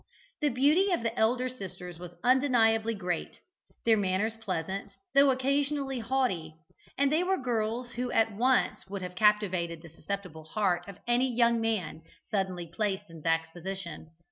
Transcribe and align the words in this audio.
The 0.41 0.49
beauty 0.49 0.91
of 0.91 1.03
the 1.03 1.15
elder 1.15 1.47
sisters 1.47 1.99
was 1.99 2.15
undeniably 2.23 2.95
great; 2.95 3.37
their 3.85 3.97
manners 3.97 4.35
pleasant, 4.35 4.93
though 5.13 5.29
occasionally 5.29 5.99
haughty; 5.99 6.55
and 6.97 7.11
they 7.11 7.23
were 7.23 7.37
girls 7.37 7.91
who 7.91 8.07
would 8.07 8.15
at 8.15 8.31
once 8.35 8.83
have 8.99 9.13
captivated 9.13 9.83
the 9.83 9.89
susceptible 9.89 10.45
heart 10.45 10.87
of 10.87 10.97
any 11.07 11.31
young 11.31 11.61
man 11.61 12.01
suddenly 12.31 12.65
placed 12.65 13.11
in 13.11 13.21
Zac's 13.21 13.51
position. 13.51 14.07